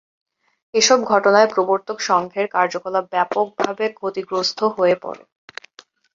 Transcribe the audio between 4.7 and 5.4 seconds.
হয়ে পড়ে।